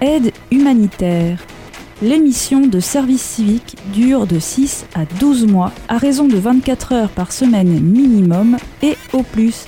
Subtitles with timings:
[0.00, 1.44] aide humanitaire.
[2.02, 7.10] L'émission de service civique dure de 6 à 12 mois à raison de 24 heures
[7.10, 9.66] par semaine minimum et au plus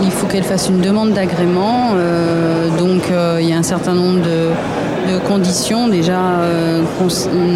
[0.00, 1.90] il faut qu'elle fasse une demande d'agrément.
[1.94, 5.88] Euh, donc euh, il y a un certain nombre de conditions.
[5.88, 6.82] Déjà, euh,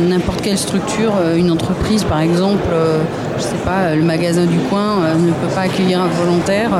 [0.08, 2.66] n'importe quelle structure, une entreprise par exemple,
[3.38, 6.70] je sais pas, le magasin du coin ne peut pas accueillir un volontaire.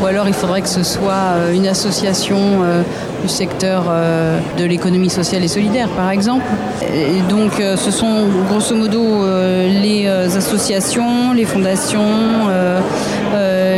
[0.00, 2.38] ou alors il faudrait que ce soit une association
[3.22, 3.84] du secteur
[4.56, 6.46] de l'économie sociale et solidaire par exemple.
[7.28, 9.26] Donc ce sont grosso modo
[9.82, 12.48] les associations, les fondations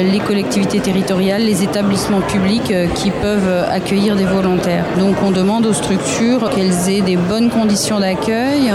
[0.03, 4.85] les collectivités territoriales, les établissements publics euh, qui peuvent accueillir des volontaires.
[4.99, 8.73] Donc on demande aux structures qu'elles aient des bonnes conditions d'accueil,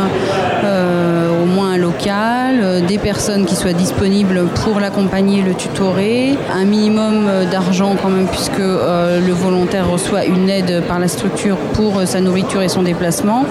[0.63, 6.37] euh, au moins un local, euh, des personnes qui soient disponibles pour l'accompagner, le tutorer,
[6.53, 12.01] un minimum d'argent quand même puisque le volontaire reçoit une aide par la structure pour
[12.05, 13.45] sa nourriture et son déplacement.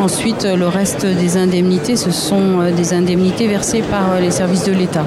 [0.00, 5.04] Ensuite, le reste des indemnités, ce sont des indemnités versées par les services de l'État.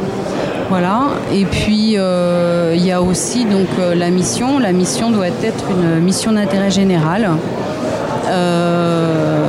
[0.70, 1.08] Voilà.
[1.34, 4.60] Et puis euh, il y a aussi donc euh, la mission.
[4.60, 7.28] La mission doit être une mission d'intérêt général.
[8.28, 9.48] Euh,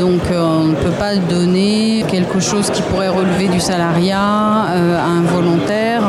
[0.00, 5.22] donc on ne peut pas donner quelque chose qui pourrait relever du salariat à un
[5.22, 6.02] volontaire.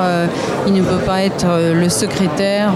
[0.68, 2.72] Il ne peut pas être le secrétaire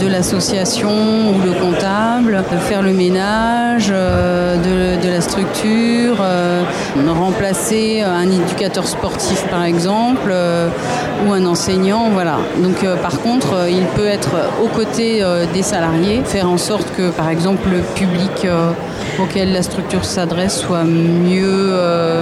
[0.00, 6.16] de l'association ou le comptable, faire le ménage de, la structure,
[7.14, 10.32] remplacer un éducateur sportif par exemple
[11.26, 12.10] ou un enseignant.
[12.10, 12.38] Voilà.
[12.62, 14.30] Donc euh, par contre, euh, il peut être
[14.62, 18.46] aux côtés euh, des salariés, faire en sorte que par exemple le public
[19.20, 21.74] auquel la structure s'adresse soit mieux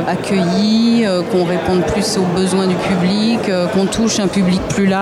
[0.06, 3.40] accueilli, qu'on réponde plus aux besoins du public,
[3.72, 5.01] qu'on touche un public plus large,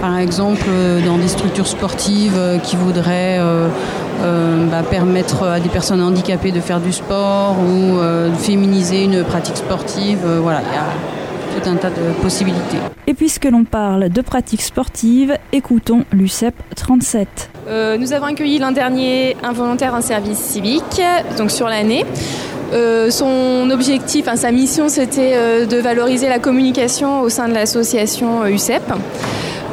[0.00, 0.68] par exemple
[1.06, 3.40] dans des structures sportives qui voudraient
[4.70, 7.98] bah, permettre à des personnes handicapées de faire du sport ou
[8.38, 10.20] féminiser une pratique sportive.
[10.42, 10.60] voilà,
[11.66, 12.78] un tas de possibilités.
[13.06, 17.50] Et puisque l'on parle de pratiques sportives, écoutons l'UCEP 37.
[17.68, 21.02] Euh, nous avons accueilli l'an dernier un volontaire en service civique,
[21.36, 22.04] donc sur l'année.
[22.72, 28.46] Euh, son objectif, sa mission, c'était euh, de valoriser la communication au sein de l'association
[28.46, 28.82] UCEP.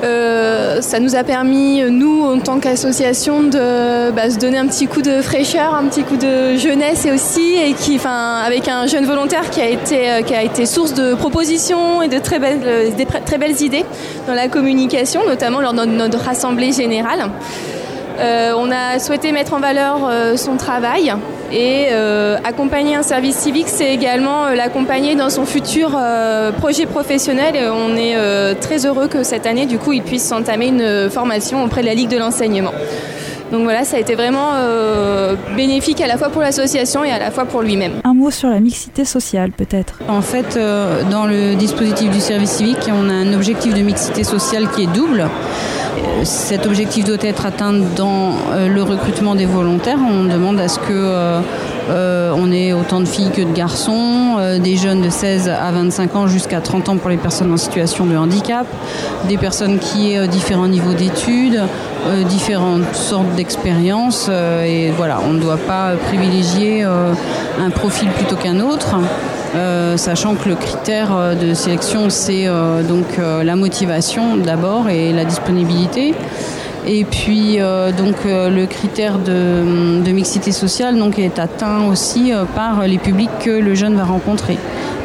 [0.03, 4.87] Euh, ça nous a permis, nous, en tant qu'association, de bah, se donner un petit
[4.87, 8.87] coup de fraîcheur, un petit coup de jeunesse et aussi, et qui, enfin, avec un
[8.87, 12.39] jeune volontaire qui a été, euh, qui a été source de propositions et de très
[12.39, 13.85] belles, des très belles idées
[14.27, 17.29] dans la communication, notamment lors de notre assemblée générale.
[18.19, 21.13] Euh, on a souhaité mettre en valeur euh, son travail
[21.51, 25.97] et euh, accompagner un service civique, c'est également l'accompagner dans son futur
[26.57, 27.55] projet professionnel.
[27.55, 31.63] Et on est très heureux que cette année, du coup, il puisse s'entamer une formation
[31.63, 32.73] auprès de la Ligue de l'enseignement.
[33.51, 34.51] Donc voilà, ça a été vraiment
[35.55, 37.93] bénéfique à la fois pour l'association et à la fois pour lui-même.
[38.03, 39.99] Un mot sur la mixité sociale peut-être.
[40.07, 40.57] En fait,
[41.11, 44.93] dans le dispositif du service civique, on a un objectif de mixité sociale qui est
[44.93, 45.29] double
[46.23, 49.97] cet objectif doit être atteint dans euh, le recrutement des volontaires.
[49.99, 51.41] On demande à ce que euh,
[51.89, 56.15] euh, on ait autant de filles que de garçons, des jeunes de 16 à 25
[56.15, 58.65] ans jusqu'à 30 ans pour les personnes en situation de handicap,
[59.27, 61.61] des personnes qui aient différents niveaux d'études,
[62.27, 64.29] différentes sortes d'expériences.
[64.29, 68.95] et voilà, on ne doit pas privilégier un profil plutôt qu'un autre.
[69.55, 75.13] Euh, sachant que le critère euh, de sélection, c'est euh, donc la motivation d'abord et
[75.13, 76.13] la disponibilité.
[76.87, 77.57] Et puis
[77.97, 83.73] donc le critère de, mixité sociale donc, est atteint aussi par les publics que le
[83.73, 84.59] jeune va rencontrer.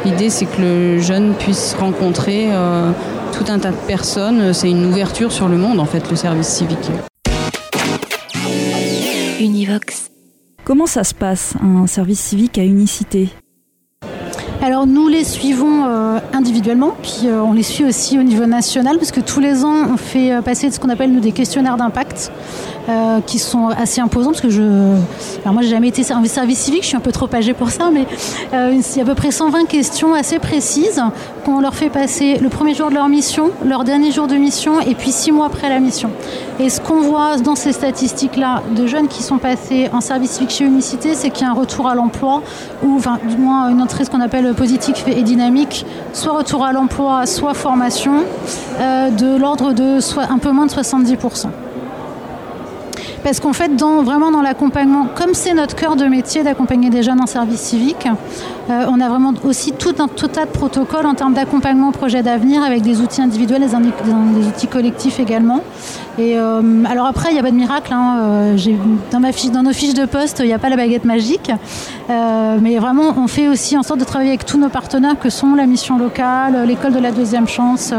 [0.05, 2.49] L'idée c'est que le jeune puisse rencontrer
[3.31, 4.53] tout un tas de personnes.
[4.53, 6.91] C'est une ouverture sur le monde en fait le service civique.
[9.39, 10.11] Univox.
[10.63, 13.29] Comment ça se passe un service civique à unicité?
[14.63, 18.97] Alors nous les suivons euh, individuellement, puis euh, on les suit aussi au niveau national,
[18.97, 21.77] parce que tous les ans on fait euh, passer ce qu'on appelle nous des questionnaires
[21.77, 22.31] d'impact.
[22.91, 24.61] Euh, qui sont assez imposants parce que je.
[25.43, 27.69] Alors moi, j'ai jamais été service, service civique, je suis un peu trop âgée pour
[27.69, 28.05] ça, mais
[28.53, 31.01] euh, il y a à peu près 120 questions assez précises
[31.45, 34.81] qu'on leur fait passer le premier jour de leur mission, leur dernier jour de mission
[34.81, 36.09] et puis six mois après la mission.
[36.59, 40.51] Et ce qu'on voit dans ces statistiques-là de jeunes qui sont passés en service civique
[40.51, 42.41] chez Unicité, c'est qu'il y a un retour à l'emploi
[42.83, 46.73] ou, enfin, du moins une entrée ce qu'on appelle positive et dynamique, soit retour à
[46.73, 48.23] l'emploi, soit formation,
[48.79, 51.47] euh, de l'ordre de soit un peu moins de 70%.
[53.23, 57.03] Parce qu'en fait, dans, vraiment dans l'accompagnement, comme c'est notre cœur de métier d'accompagner des
[57.03, 58.07] jeunes en service civique,
[58.71, 61.91] euh, on a vraiment aussi tout un, tout tas de protocoles en termes d'accompagnement au
[61.91, 65.61] projet d'avenir avec des outils individuels des, outils collectifs également.
[66.17, 67.93] Et euh, alors après, il n'y a pas de miracle.
[67.93, 68.57] Hein, euh,
[69.11, 71.51] dans nos fiches de poste, il n'y a pas la baguette magique.
[72.09, 75.55] mais vraiment, on fait aussi en sorte de travailler avec tous nos partenaires que sont
[75.55, 77.93] la mission locale, l'école de la deuxième chance.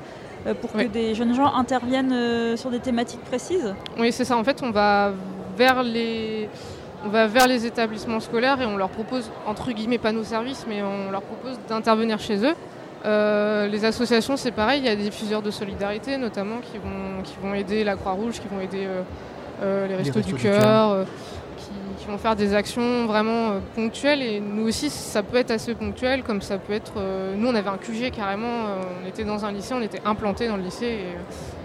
[0.47, 3.73] euh, pour que des jeunes gens interviennent sur des thématiques précises.
[3.99, 4.37] Oui, c'est ça.
[4.37, 5.11] En fait, on va
[5.57, 6.49] vers les
[7.03, 10.65] on va vers les établissements scolaires et on leur propose, entre guillemets, pas nos services,
[10.69, 13.67] mais on leur propose d'intervenir chez eux.
[13.69, 17.35] les associations, c'est pareil, il y a des diffuseurs de solidarité notamment qui vont, qui
[17.41, 18.87] vont aider la Croix-Rouge, qui vont aider
[19.63, 21.05] les Restos du Cœur
[22.01, 24.21] qui vont faire des actions vraiment euh, ponctuelles.
[24.21, 26.93] Et nous aussi, ça peut être assez ponctuel, comme ça peut être.
[26.97, 28.47] Euh, nous, on avait un QG carrément.
[28.47, 30.99] Euh, on était dans un lycée, on était implanté dans le lycée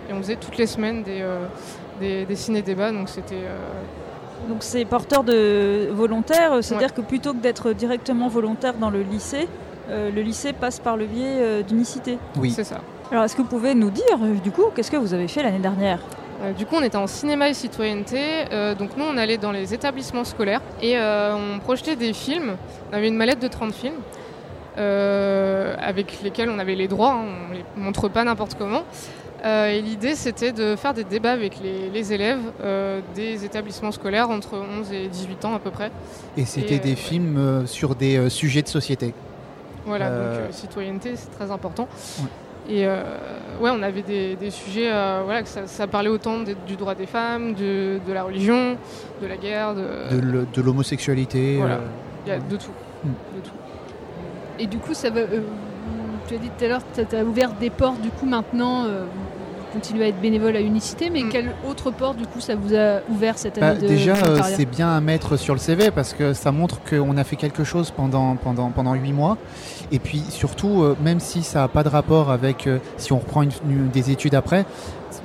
[0.08, 2.92] et, on faisait toutes les semaines des, des, ciné-débats.
[2.92, 3.42] Donc c'était.
[4.48, 9.48] Donc c'est porteur de volontaires, c'est-à-dire que plutôt que d'être directement volontaire dans le lycée,
[9.90, 12.18] le lycée passe par le biais d'unicité.
[12.38, 12.82] Oui, c'est ça.
[13.10, 15.58] Alors est-ce que vous pouvez nous dire, du coup, qu'est-ce que vous avez fait l'année
[15.58, 15.98] dernière?
[16.42, 18.20] Euh, du coup, on était en cinéma et citoyenneté.
[18.52, 22.56] Euh, donc, nous, on allait dans les établissements scolaires et euh, on projetait des films.
[22.90, 24.00] On avait une mallette de 30 films
[24.78, 27.14] avec lesquels on avait les droits.
[27.14, 27.24] Hein.
[27.46, 28.82] on ne les montre pas n'importe comment.
[29.42, 32.42] et l'idée, c'était de faire des débats avec les, élèves
[33.14, 35.90] des établissements scolaires entre 11 et 18 ans à peu près.
[36.36, 39.14] Et c'était des films sur des sujets de société.
[39.86, 41.88] Voilà, donc citoyenneté, c'est très important.
[42.68, 43.02] Et euh,
[43.60, 47.54] ouais, on avait des, sujets, euh, voilà, que ça, parlait autant du droit des femmes,
[47.54, 48.76] de, la religion,
[49.22, 51.56] de la guerre, de, de l'homosexualité.
[51.58, 51.86] Voilà, euh,
[52.26, 52.70] il y a de tout,
[53.04, 53.08] hmm.
[53.36, 53.54] de tout.
[54.58, 55.20] Et du coup, ça va,
[56.26, 58.84] tu as dit tout à l'heure, tu as ouvert des portes, du coup maintenant,
[59.72, 63.00] continuez à être bénévole à Unicité, mais quelle autre porte du coup ça vous a
[63.10, 66.12] ouvert cette Bah, année de déjà, euh, c'est bien à mettre sur le CV parce
[66.12, 69.36] que ça montre qu'on a fait quelque chose pendant pendant pendant huit mois.
[69.92, 73.18] Et puis surtout, euh, même si ça n'a pas de rapport avec euh, si on
[73.18, 74.64] reprend une- une- des études après,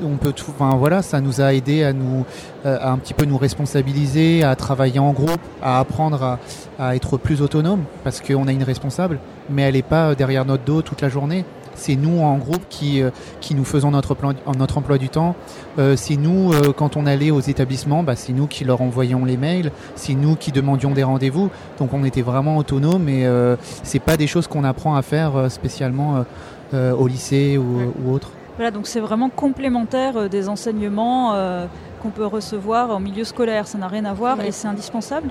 [0.04, 0.52] on peut tout.
[0.58, 2.26] Enfin voilà, ça nous a aidé à nous
[2.66, 6.40] euh, à un petit peu nous responsabiliser, à travailler en groupe, à apprendre à,
[6.80, 9.20] à être plus autonome parce qu'on a une responsable,
[9.50, 11.44] mais elle n'est pas derrière notre dos toute la journée.
[11.76, 13.10] C'est nous en groupe qui, euh,
[13.40, 15.36] qui nous faisons notre, plan, notre emploi du temps.
[15.80, 19.26] Euh, c'est nous, euh, quand on allait aux établissements, bah, c'est nous qui leur envoyions
[19.26, 19.72] les mails.
[19.96, 21.50] C'est nous qui demandions des rendez-vous.
[21.80, 25.50] Donc on était vraiment autonome et euh, c'est pas des choses qu'on apprend à faire
[25.50, 26.24] spécialement euh,
[26.74, 28.30] euh, au lycée ou, ou autre.
[28.58, 31.66] Voilà, donc c'est vraiment complémentaire euh, des enseignements euh,
[32.02, 33.68] qu'on peut recevoir en milieu scolaire.
[33.68, 34.48] Ça n'a rien à voir Oui.
[34.48, 35.30] et c'est indispensable.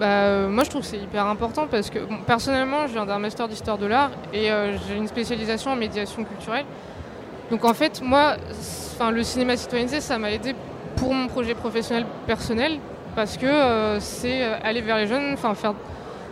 [0.00, 3.20] Bah, euh, moi, je trouve que c'est hyper important parce que personnellement, je viens d'un
[3.20, 6.64] master d'histoire de l'art et euh, j'ai une spécialisation en médiation culturelle.
[7.50, 8.36] Donc en fait, moi,
[9.12, 10.54] le cinéma citoyenneté, ça m'a aidé
[10.96, 12.78] pour mon projet professionnel personnel
[13.14, 15.74] parce que euh, c'est aller vers les jeunes, enfin faire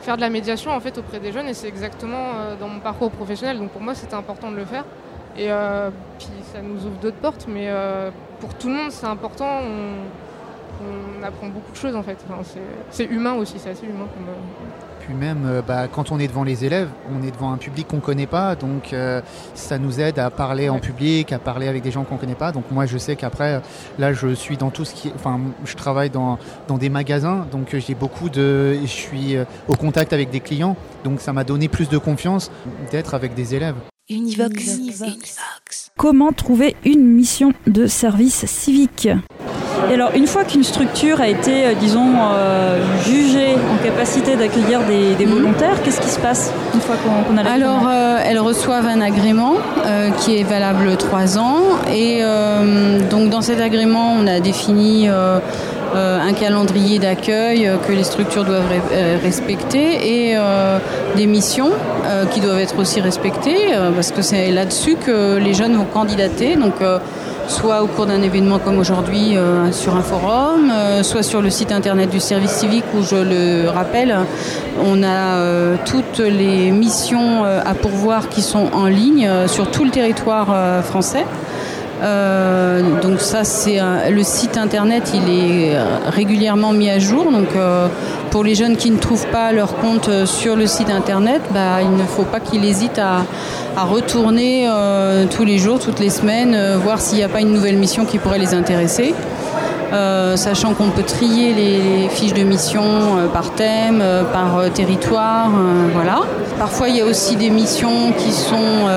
[0.00, 2.24] faire de la médiation en fait auprès des jeunes et c'est exactement
[2.58, 3.58] dans mon parcours professionnel.
[3.58, 4.84] Donc pour moi, c'était important de le faire.
[5.38, 5.48] Et
[6.18, 7.70] puis ça nous ouvre d'autres portes, mais
[8.40, 9.60] pour tout le monde, c'est important.
[10.82, 12.18] On apprend beaucoup de choses en fait.
[12.28, 12.42] Enfin,
[12.90, 14.28] c'est- humain aussi, c'est assez humain comme.
[14.28, 17.56] euh, Puis même, euh, bah, quand on est devant les élèves, on est devant un
[17.56, 19.20] public qu'on connaît pas, donc euh,
[19.54, 22.52] ça nous aide à parler en public, à parler avec des gens qu'on connaît pas.
[22.52, 23.60] Donc moi, je sais qu'après,
[23.98, 27.46] là, je suis dans tout ce qui, est- enfin, je travaille dans dans des magasins,
[27.50, 29.36] donc j'ai beaucoup de, je suis
[29.68, 32.50] au contact avec des clients, donc ça m'a donné plus de confiance
[32.92, 33.74] d'être avec des élèves.
[34.10, 34.78] Univox.
[35.96, 39.08] Comment trouver une mission de service civique?
[39.90, 44.80] Et alors, une fois qu'une structure a été, euh, disons, euh, jugée en capacité d'accueillir
[44.84, 48.18] des, des volontaires, qu'est-ce qui se passe une fois qu'on qu'on a la Alors, euh,
[48.24, 49.54] elles reçoivent un agrément
[50.18, 51.60] qui est valable trois ans.
[51.92, 52.22] Et
[53.10, 59.22] donc, dans cet agrément, on a défini un calendrier d'accueil que les structures doivent re-
[59.22, 60.36] respecter et
[61.16, 61.70] des missions
[62.32, 66.56] qui doivent être aussi respectées parce que c'est là-dessus que les jeunes vont candidater.
[66.56, 66.74] Donc,
[67.48, 71.50] soit au cours d'un événement comme aujourd'hui euh, sur un forum, euh, soit sur le
[71.50, 74.16] site internet du service civique où je le rappelle,
[74.84, 79.90] on a euh, toutes les missions à pourvoir qui sont en ligne sur tout le
[79.90, 81.24] territoire français.
[82.02, 83.78] Euh, donc ça c'est
[84.10, 87.30] le site internet il est euh, régulièrement mis à jour.
[87.30, 87.86] Donc euh,
[88.30, 91.92] pour les jeunes qui ne trouvent pas leur compte sur le site internet bah, il
[91.92, 93.24] ne faut pas qu'ils hésitent à,
[93.84, 94.68] retourner
[95.30, 98.18] tous les jours toutes les semaines voir s'il n'y a pas une nouvelle mission qui
[98.18, 99.14] pourrait les intéresser
[99.92, 105.50] euh, sachant qu'on peut trier les fiches de mission euh, par thème, euh, par territoire,
[105.92, 106.20] voilà.
[106.58, 108.88] Parfois, il y a aussi des missions qui sont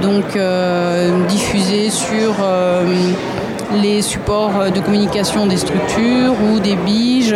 [0.00, 0.38] donc
[1.28, 2.34] diffusées sur
[3.82, 7.34] les supports de communication des structures ou des biges,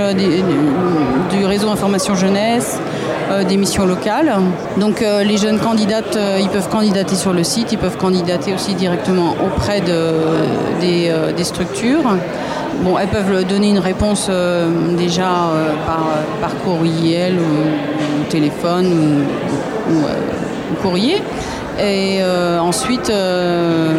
[1.31, 2.79] du réseau information jeunesse,
[3.45, 4.33] des missions locales.
[4.79, 8.55] Donc euh, les jeunes candidates, euh, ils peuvent candidater sur le site, ils peuvent candidater
[8.55, 12.05] aussi directement auprès de, des, euh, structures.
[12.83, 16.07] Bon, elles peuvent donner une réponse euh, déjà euh, par,
[16.41, 19.25] par courriel ou, téléphone
[19.91, 20.03] euh,
[20.71, 21.23] ou courrier.
[21.79, 23.93] Et euh, ensuite, euh,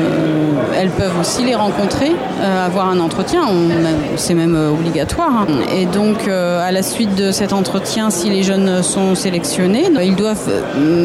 [0.77, 3.41] elles peuvent aussi les rencontrer, euh, avoir un entretien.
[4.17, 5.45] C'est même obligatoire.
[5.47, 5.47] hein.
[5.73, 10.51] Et donc, à la suite de cet entretien, si les jeunes sont sélectionnés, ils doivent,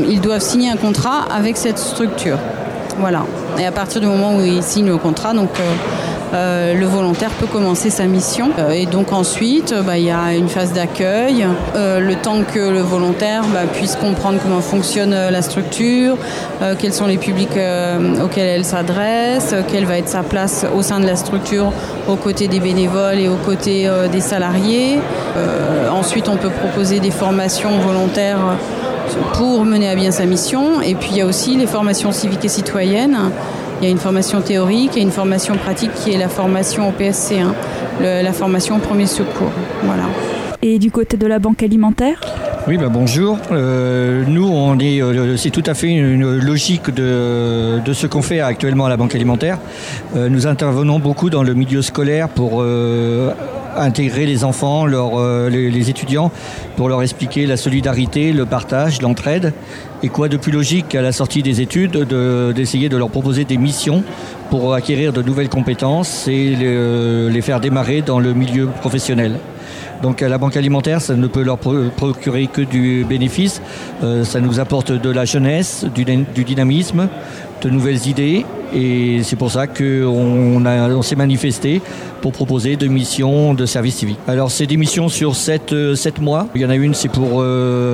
[0.09, 2.39] ils doivent signer un contrat avec cette structure.
[2.99, 3.23] Voilà.
[3.59, 5.51] Et à partir du moment où ils signent le contrat, donc
[6.33, 8.51] euh, le volontaire peut commencer sa mission.
[8.59, 12.59] Euh, et donc ensuite, euh, bah, il y a une phase d'accueil, le temps que
[12.59, 16.17] le volontaire bah, puisse comprendre comment fonctionne la structure,
[16.79, 17.59] quels sont les publics
[18.23, 21.73] auxquels elle s'adresse, quelle va être sa place au sein de la structure
[22.09, 24.99] aux côtés des bénévoles et aux côtés des salariés.
[25.93, 28.57] Ensuite, on peut proposer des formations volontaires
[29.35, 30.81] pour mener à bien sa mission.
[30.81, 33.19] Et puis il y a aussi les formations civiques et citoyennes.
[33.81, 36.93] Il y a une formation théorique et une formation pratique qui est la formation au
[36.93, 37.53] PSC1,
[38.01, 39.51] le- la formation au premier secours.
[39.83, 40.05] Voilà.
[40.63, 42.19] Et du côté de la banque alimentaire?
[42.67, 43.37] Oui, bah bonjour.
[43.53, 48.07] Euh, nous, on est, euh, c'est tout à fait une, une logique de, de ce
[48.07, 49.59] qu'on fait actuellement à la Banque alimentaire.
[50.17, 53.33] Euh, nous intervenons beaucoup dans le milieu scolaire pour euh,
[53.77, 56.31] intégrer les enfants, euh, les, étudiants,
[56.77, 59.53] pour leur expliquer la solidarité, le partage, l'entraide.
[60.03, 63.45] Et quoi de plus logique qu'à la sortie des études de- d'essayer de leur proposer
[63.45, 64.03] des missions
[64.51, 69.39] pour acquérir de nouvelles compétences et les- les faire démarrer dans le milieu professionnel.
[70.03, 73.63] Donc à la banque alimentaire, ça ne peut leur pro- procurer que du bénéfice.
[74.03, 77.09] Euh, ça nous apporte de la jeunesse, du dynamisme,
[77.63, 81.81] de nouvelles idées Et c'est pour ça qu'on on s'est manifesté
[82.21, 84.19] pour proposer deux missions de service civique.
[84.27, 85.73] Alors c'est des missions sur 7,
[86.21, 86.49] mois.
[86.55, 87.43] Il y en a une, c'est pour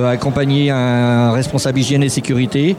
[0.07, 2.75] accompagner un responsable hygiène et sécurité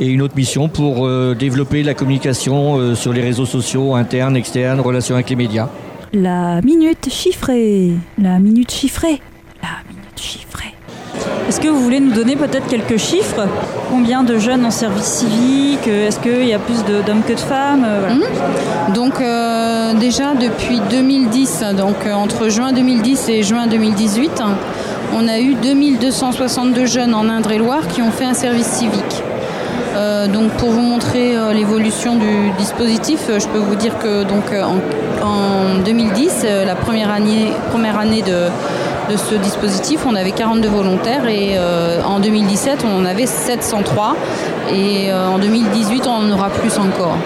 [0.00, 5.14] et une autre mission pour développer la communication sur les réseaux sociaux internes, externes, relations
[5.14, 5.68] avec les médias.
[6.12, 7.92] La minute chiffrée.
[8.18, 9.20] La minute chiffrée.
[9.62, 10.45] La minute chiffrée.
[11.48, 13.46] Est-ce que vous voulez nous donner peut-être quelques chiffres?
[13.88, 15.86] Combien de jeunes en service civique?
[15.86, 17.84] Est-ce qu'il y a plus d'hommes que de femmes?
[17.86, 18.92] Euh, mhm.
[18.94, 24.42] Donc euh, déjà depuis 2010, donc euh, entre juin 2010 et juin 2018,
[25.14, 29.22] on a eu 2262 jeunes en Indre-et-Loire qui ont fait un service civique.
[30.32, 34.44] donc pour vous montrer l'évolution du dispositif, je peux vous dire que donc
[35.22, 38.50] en, 2010, la première année, première année de,
[39.10, 44.16] de ce dispositif, on avait 42 volontaires et euh, en 2017, on en avait 703
[44.72, 47.16] et euh, en 2018, on en aura plus encore.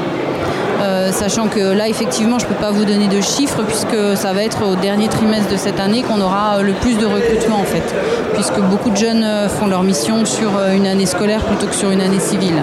[0.82, 4.32] Euh, sachant que là, effectivement, je ne peux pas vous donner de chiffres puisque ça
[4.32, 7.64] va être au dernier trimestre de cette année qu'on aura le plus de recrutement en
[7.64, 7.94] fait,
[8.34, 12.00] puisque beaucoup de jeunes font leur mission sur une année scolaire plutôt que sur une
[12.00, 12.62] année civile.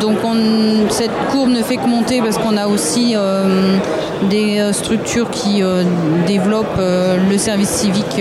[0.00, 0.18] Donc
[0.90, 3.16] cette courbe ne fait que monter parce qu'on a aussi
[4.28, 5.82] des euh, structures qui euh,
[6.26, 8.20] développent euh, le service civique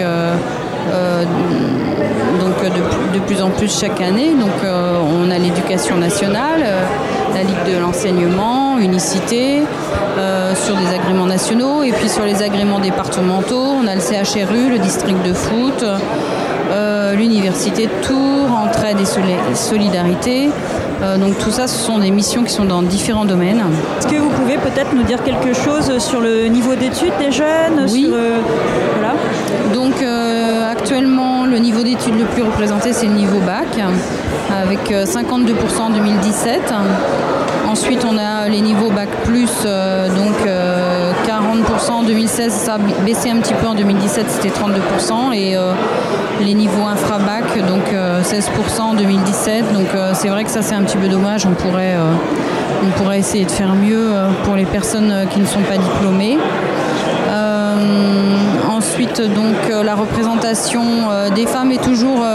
[2.40, 2.56] donc
[3.14, 4.32] de, plus en plus chaque année.
[4.34, 6.66] Donc on a l'éducation nationale,
[7.34, 9.62] la Ligue de l'enseignement, Unicité,
[10.56, 14.80] sur des agréments nationaux et puis sur les agréments départementaux, on a le CHRU, le
[14.80, 15.86] district de foot,
[17.16, 20.50] l'université de Tours, entraide et solidarité,
[21.02, 23.62] euh, donc tout ça, ce sont des missions qui sont dans différents domaines.
[23.98, 27.88] Est-ce que vous pouvez peut-être nous dire quelque chose sur le niveau d'études des jeunes
[27.90, 28.12] Oui.
[28.14, 28.38] Euh,
[28.94, 29.16] voilà.
[29.74, 33.68] Donc euh, actuellement, le niveau d'études le plus représenté, c'est le niveau bac,
[34.52, 36.74] avec 52% en 2017.
[37.68, 40.36] Ensuite, on a les niveaux bac plus, donc
[41.26, 45.34] 40% en 2016, ça a baissé un petit peu en 2017, c'était 32%.
[45.34, 45.58] Et
[46.40, 49.74] les niveaux infra-bac, donc 16% en 2017.
[49.74, 51.46] Donc c'est vrai que ça, c'est un petit peu dommage.
[51.46, 55.62] On pourrait, euh, essayer de faire mieux euh, pour les personnes euh, qui ne sont
[55.62, 56.38] pas diplômées.
[58.70, 60.84] ensuite, donc, la représentation
[61.36, 62.26] des femmes est toujours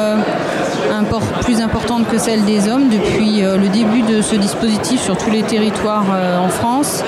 [1.42, 5.42] plus importante que celle des hommes depuis le début de ce dispositif sur tous les
[5.42, 6.06] territoires
[6.40, 7.02] en France.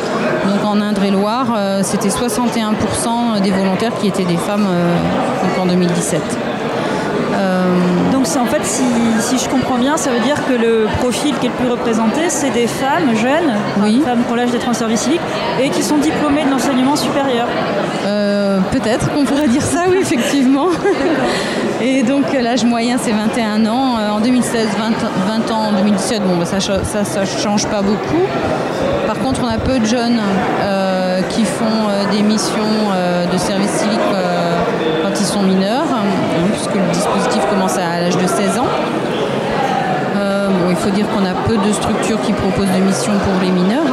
[0.44, 1.46] Donc en Indre-et-Loire,
[1.82, 4.66] c'était 61% des volontaires qui étaient des femmes
[5.60, 6.57] en 2017
[8.18, 11.54] en fait, si, je comprends bien, ça veut dire que le profil qui est le
[11.54, 14.02] plus représenté, c'est des femmes jeunes, oui.
[14.04, 15.20] femmes ont l'âge d'être en service civique
[15.60, 17.46] et qui sont diplômées de l'enseignement supérieur.
[18.06, 20.68] Euh, peut-être qu'on pourrait dire ça, oui, effectivement.
[21.80, 23.98] Et donc l'âge moyen, c'est 21 ans.
[23.98, 24.68] Euh, en 2016,
[25.28, 25.68] 20, ans.
[25.68, 26.56] En 2017, bon, bah, ça
[27.20, 28.24] ne change pas beaucoup.
[29.06, 30.20] Par contre, on a peu de jeunes
[30.60, 32.62] euh, qui font des missions
[33.32, 34.00] de service civique
[35.02, 35.86] quand ils sont mineurs,
[36.68, 38.66] puisque le dispositif commence à l'âge de 16 ans.
[40.16, 43.50] Euh, il faut dire qu'on a peu de structures qui proposent des missions pour les
[43.50, 43.84] mineurs.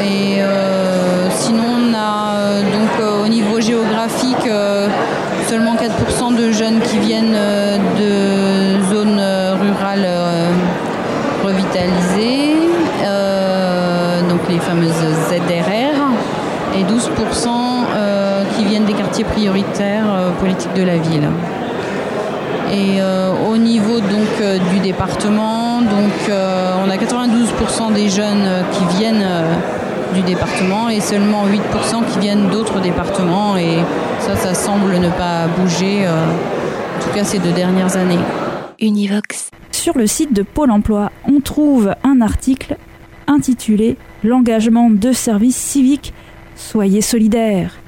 [0.00, 4.48] Et euh, sinon, on a euh, donc au niveau géographique
[5.48, 7.36] seulement 4% de jeunes qui viennent
[7.98, 9.20] de zones
[9.60, 10.08] rurales
[11.44, 12.54] revitalisées,
[14.28, 14.92] donc les fameuses
[15.28, 17.59] ZRR, et 12% qui viennent des
[19.20, 21.28] quartiers prioritaires politiques de la ville.
[22.72, 28.64] Et euh, au niveau donc euh, du département, donc euh, on a 92% des jeunes
[28.72, 29.26] qui viennent
[30.14, 33.78] du département et seulement 8% qui viennent d'autres départements et
[34.20, 38.18] ça ça semble ne pas bouger en tout cas ces deux dernières années.
[38.80, 39.50] Univox.
[39.72, 42.76] Sur le site de Pôle Emploi, on trouve un article
[43.26, 46.12] intitulé L'engagement de service civique,
[46.54, 47.79] soyez solidaires.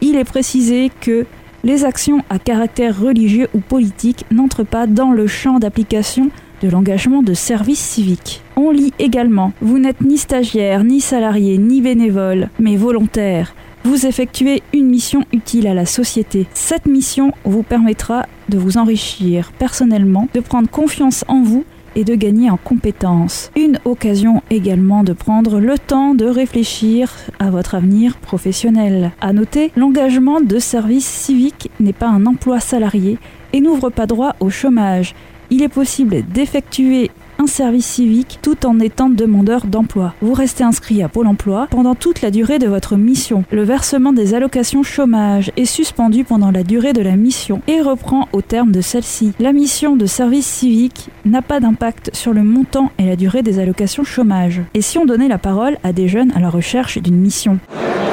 [0.00, 1.26] Il est précisé que
[1.64, 6.30] les actions à caractère religieux ou politique n'entrent pas dans le champ d'application
[6.62, 8.42] de l'engagement de service civique.
[8.56, 13.54] On lit également Vous n'êtes ni stagiaire, ni salarié, ni bénévole, mais volontaire.
[13.84, 16.46] Vous effectuez une mission utile à la société.
[16.54, 21.64] Cette mission vous permettra de vous enrichir personnellement, de prendre confiance en vous
[21.96, 23.50] et de gagner en compétences.
[23.56, 29.10] Une occasion également de prendre le temps de réfléchir à votre avenir professionnel.
[29.20, 33.18] À noter, l'engagement de service civique n'est pas un emploi salarié
[33.52, 35.14] et n'ouvre pas droit au chômage.
[35.50, 40.14] Il est possible d'effectuer un service civique tout en étant demandeur d'emploi.
[40.20, 43.44] Vous restez inscrit à Pôle emploi pendant toute la durée de votre mission.
[43.50, 48.28] Le versement des allocations chômage est suspendu pendant la durée de la mission et reprend
[48.32, 49.32] au terme de celle-ci.
[49.38, 53.58] La mission de service civique n'a pas d'impact sur le montant et la durée des
[53.58, 54.62] allocations chômage.
[54.74, 57.58] Et si on donnait la parole à des jeunes à la recherche d'une mission?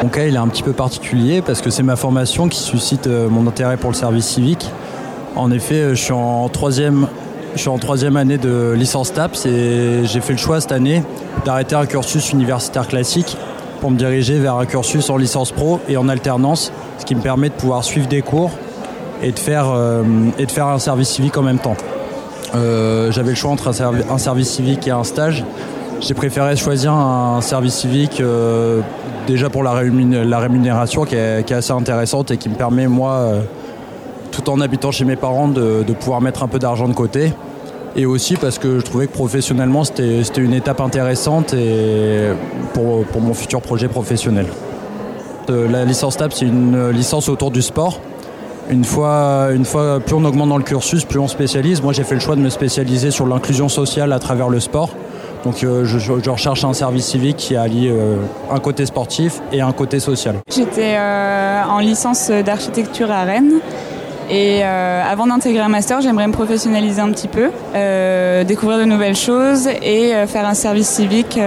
[0.01, 3.07] Mon cas, il est un petit peu particulier parce que c'est ma formation qui suscite
[3.07, 4.69] euh, mon intérêt pour le service civique.
[5.35, 7.07] En effet, euh, je suis en troisième,
[7.55, 11.03] je suis en troisième année de licence TAPS et j'ai fait le choix cette année
[11.45, 13.37] d'arrêter un cursus universitaire classique
[13.79, 17.21] pour me diriger vers un cursus en licence pro et en alternance, ce qui me
[17.21, 18.51] permet de pouvoir suivre des cours
[19.21, 20.03] et de faire, euh,
[20.39, 21.75] et de faire un service civique en même temps.
[22.55, 25.43] Euh, J'avais le choix entre un, un service civique et un stage.
[26.01, 28.81] J'ai préféré choisir un service civique euh,
[29.27, 33.27] déjà pour la, rémun- la rémunération qui est, assez intéressante et qui me permet moi,
[34.33, 37.31] tout en habitant chez mes parents, de, pouvoir mettre un peu d'argent de côté.
[37.95, 42.29] Et aussi parce que je trouvais que professionnellement c'était une étape intéressante et
[42.73, 44.47] pour, pour mon futur projet professionnel.
[45.51, 47.99] Euh, La licence TAP c'est une licence autour du sport.
[48.71, 51.81] Une fois, une fois, plus on augmente dans le cursus, plus on spécialise.
[51.81, 54.89] Moi, j'ai fait le choix de me spécialiser sur l'inclusion sociale à travers le sport.
[55.43, 58.15] Donc, euh, je, recherche un service civique qui allie euh,
[58.49, 60.35] un côté sportif et un côté social.
[60.49, 63.59] J'étais en licence d'architecture à Rennes.
[64.29, 68.85] Et euh, avant d'intégrer un master, j'aimerais me professionnaliser un petit peu, euh, découvrir de
[68.85, 71.39] nouvelles choses et euh, faire un service civique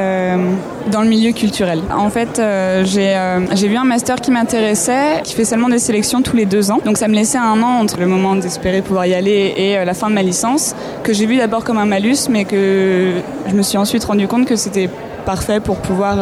[0.91, 1.81] dans le milieu culturel.
[1.97, 2.41] En fait,
[2.85, 6.81] j'ai vu un master qui m'intéressait, qui fait seulement des sélections tous les deux ans.
[6.85, 9.95] Donc ça me laissait un an entre le moment d'espérer pouvoir y aller et la
[9.95, 13.15] fin de ma licence, que j'ai vu d'abord comme un malus, mais que
[13.49, 14.89] je me suis ensuite rendu compte que c'était
[15.25, 16.19] parfait pour pouvoir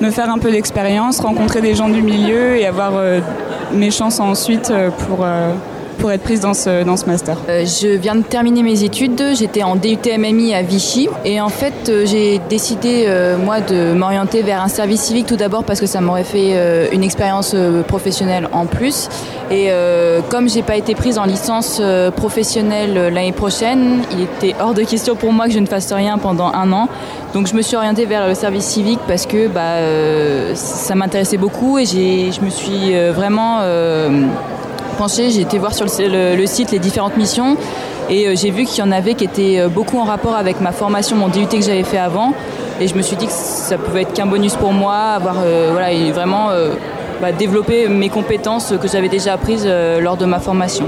[0.00, 2.92] me faire un peu d'expérience, rencontrer des gens du milieu et avoir
[3.72, 4.72] mes chances ensuite
[5.06, 5.26] pour,
[6.00, 7.36] pour être prise dans ce, dans ce master.
[7.48, 11.50] Euh, Je viens de terminer mes études, j'étais en DUT MMI à Vichy et en
[11.50, 15.78] fait euh, j'ai décidé euh, moi de m'orienter vers un service civique tout d'abord parce
[15.78, 17.54] que ça m'aurait fait une expérience
[17.86, 19.08] professionnelle en plus
[19.50, 19.70] et
[20.28, 21.82] comme j'ai pas été prise en licence
[22.16, 26.18] professionnelle l'année prochaine, il était hors de question pour moi que je ne fasse rien
[26.18, 26.88] pendant un an.
[27.34, 31.78] Donc je me suis orientée vers le service civique parce que bah, ça m'intéressait beaucoup
[31.78, 33.60] et je me suis vraiment
[35.08, 37.56] J'ai été voir sur le, site les différentes missions
[38.10, 40.60] et euh, j'ai vu qu'il y en avait qui étaient euh, beaucoup en rapport avec
[40.60, 42.34] ma formation, mon DUT que j'avais fait avant.
[42.80, 45.70] Et je me suis dit que ça pouvait être qu'un bonus pour moi, avoir euh,
[45.72, 46.48] voilà, vraiment
[47.22, 50.86] bah, développer mes compétences que j'avais déjà apprises lors de ma formation.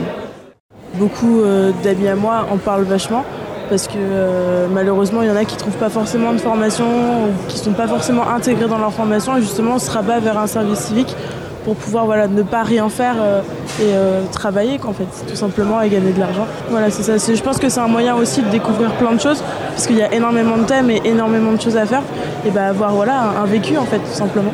[0.94, 1.40] Beaucoup
[1.82, 3.24] d'amis à moi en parlent vachement
[3.70, 7.58] parce que malheureusement il y en a qui trouvent pas forcément de formation ou qui
[7.58, 10.80] sont pas forcément intégrés dans leur formation et justement on se rabat vers un service
[10.80, 11.16] civique
[11.64, 13.40] pour pouvoir voilà, ne pas rien faire euh,
[13.80, 16.46] et euh, travailler qu'en fait, tout simplement et gagner de l'argent.
[16.70, 17.34] Voilà, c'est ça.
[17.34, 20.02] Je pense que c'est un moyen aussi de découvrir plein de choses parce qu'il y
[20.02, 22.02] a énormément de thèmes et énormément de choses à faire
[22.46, 24.52] et bah, avoir voilà, un, vécu en fait, tout simplement.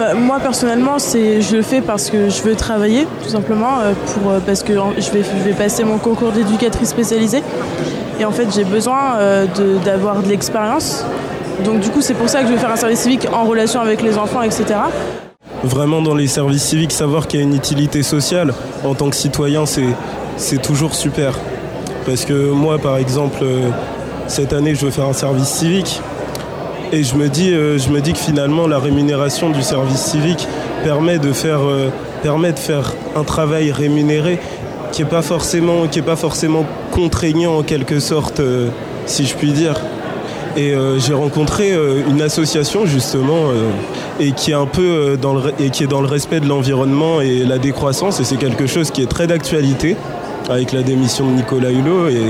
[0.00, 4.62] Euh, moi personnellement, je le fais parce que je veux travailler, tout simplement, pour, parce
[4.62, 7.42] que je vais, je vais passer mon concours d'éducatrice spécialisée.
[8.20, 9.16] Et en fait, j'ai besoin
[9.84, 11.04] d'avoir de, l'expérience.
[11.64, 13.80] Donc du coup, c'est pour ça que je vais faire un service civique en relation
[13.80, 14.76] avec les enfants, etc.
[15.64, 19.16] Vraiment dans les services civiques, savoir qu'il y a une utilité sociale en tant que
[19.16, 21.34] citoyen, c'est, toujours super.
[22.06, 23.68] Parce que moi, par exemple, euh,
[24.28, 26.00] cette année, je veux faire un service civique.
[26.92, 30.46] Et je me dis, euh, je me dis que finalement, la rémunération du service civique
[30.84, 31.88] permet de faire, euh,
[32.22, 34.38] permet de faire un travail rémunéré
[34.92, 38.40] qui n'est pas, forcément- qui est pas forcément contraignant en quelque sorte,
[39.06, 39.74] si je puis dire.
[40.56, 41.72] Et j'ai rencontré
[42.08, 43.50] une association justement
[44.20, 46.46] et qui est un peu euh, dans le, et qui est dans le respect de
[46.46, 49.96] l'environnement et la décroissance et c'est quelque chose qui est très d'actualité
[50.48, 52.22] avec la démission de Nicolas Hulot et,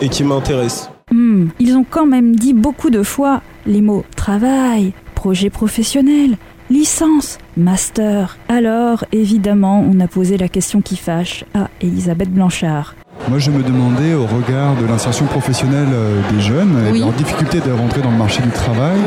[0.00, 0.90] et qui m'intéresse.
[1.12, 6.36] Hmm, ils ont quand même dit beaucoup de fois les mots travail, projet professionnel,
[6.70, 8.36] licence, master.
[8.48, 12.94] Alors, évidemment, on a posé la question qui fâche à Elisabeth Blanchard.
[13.28, 17.12] Moi, je me demandais, au regard de l'insertion professionnelle euh, des jeunes et de leur
[17.12, 18.98] difficulté de rentrer dans le marché du travail,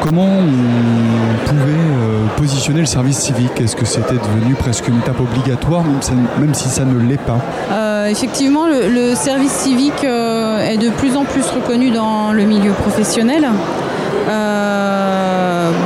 [0.00, 3.60] comment on pouvait euh, positionner le service civique?
[3.60, 7.38] Est-ce que c'était devenu presque une étape obligatoire, même, si- ça ne l'est pas?
[7.72, 12.72] Euh, effectivement, le, service civique euh, est de plus en plus reconnu dans le milieu
[12.72, 13.46] professionnel.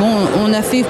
[0.00, 0.12] Bon,
[0.44, 0.84] on a fait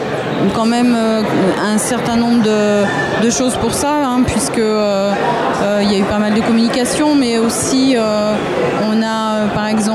[0.54, 6.04] quand même un certain nombre de, choses pour ça, hein, puisque il y a eu
[6.04, 9.93] pas mal de communication, mais aussi on a par exemple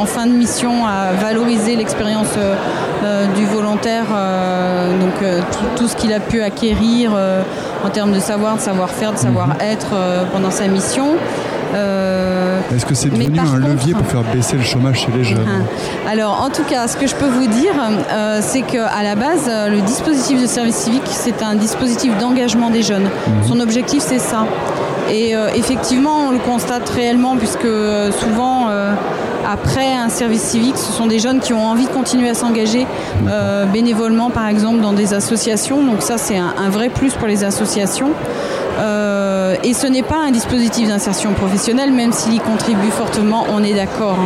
[0.00, 2.54] en fin de mission à valoriser l'expérience euh,
[3.02, 5.14] euh, du volontaire, euh, donc
[5.52, 7.12] tout, tout ce qu'il a pu acquérir
[7.84, 11.16] en termes de savoir, de savoir-faire, de savoir-être euh, pendant sa mission.
[11.72, 15.46] Est-ce que c'est devenu un levier pour faire baisser le chômage chez les jeunes
[16.10, 17.72] Alors, en tout cas, ce que je peux vous dire,
[18.40, 23.04] c'est qu'à la base, le dispositif de service civique, c'est un dispositif d'engagement des jeunes.
[23.04, 23.48] Mhm.
[23.48, 24.46] Son objectif, c'est ça.
[25.10, 27.68] Et effectivement, on le constate réellement, puisque
[28.18, 28.68] souvent,
[29.50, 32.86] après un service civique, ce sont des jeunes qui ont envie de continuer à s'engager
[33.26, 35.82] euh, bénévolement, par exemple, dans des associations.
[35.84, 38.10] Donc ça, c'est un, vrai plus pour les associations.
[38.78, 43.62] Euh, et ce n'est pas un dispositif d'insertion professionnelle, même s'il y contribue fortement, on
[43.62, 44.18] est d'accord.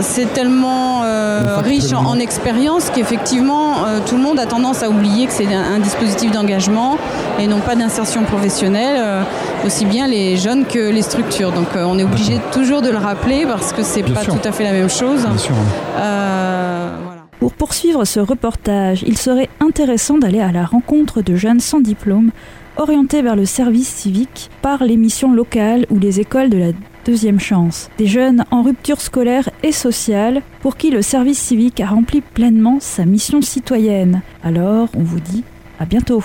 [0.00, 3.74] C'est tellement euh, riche en, expérience qu'effectivement,
[4.06, 6.96] tout le monde a tendance à oublier que c'est un, dispositif d'engagement
[7.38, 9.24] et non pas d'insertion professionnelle,
[9.66, 11.52] aussi bien les jeunes que les structures.
[11.52, 14.64] Donc on est obligé toujours de le rappeler parce que c'est pas tout à fait
[14.64, 15.26] la même chose.
[17.44, 22.30] Pour poursuivre ce reportage, il serait intéressant d'aller à la rencontre de jeunes sans diplôme
[22.76, 26.72] orientés vers le service civique par les missions locales ou les écoles de la
[27.04, 27.90] deuxième chance.
[27.98, 32.78] Des jeunes en rupture scolaire et sociale pour qui le service civique a rempli pleinement
[32.80, 34.22] sa mission citoyenne.
[34.42, 35.44] Alors, on vous dit
[35.78, 36.22] à bientôt.